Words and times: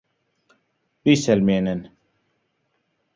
بیسەلمێنن! 1.03 1.81